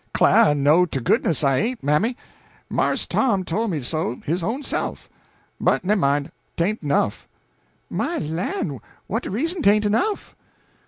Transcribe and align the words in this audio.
"'Clah 0.15 0.51
to 0.55 0.99
goodness 0.99 1.43
I 1.43 1.59
ain't, 1.59 1.83
mammy; 1.83 2.17
Marse 2.71 3.05
Tom 3.05 3.43
tole 3.45 3.67
me 3.67 3.83
so 3.83 4.19
his 4.25 4.41
own 4.41 4.63
self. 4.63 5.07
But 5.59 5.85
nemmine, 5.85 6.31
'tain't 6.57 6.81
enough." 6.81 7.27
"My 7.87 8.17
lan', 8.17 8.79
what 9.05 9.21
de 9.21 9.29
reason 9.29 9.61
'tain't 9.61 9.85
enough?" 9.85 10.35